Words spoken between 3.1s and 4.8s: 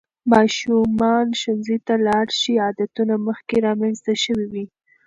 مخکې رامنځته شوي وي.